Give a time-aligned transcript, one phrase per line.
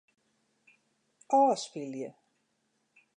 [1.39, 2.09] Ofspylje.